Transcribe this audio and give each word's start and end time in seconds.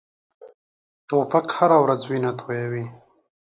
توپک 1.07 1.45
هره 1.57 1.77
ورځ 1.83 2.01
وینه 2.05 2.31
تویوي. 2.39 2.85